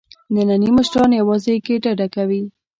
نني 0.33 0.69
مشران 0.77 1.11
یوازې 1.21 1.53
ګېډه 1.65 1.91
ډکوي. 1.99 2.43